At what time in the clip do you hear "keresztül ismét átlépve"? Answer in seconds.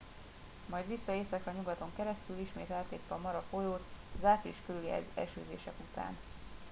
1.95-3.15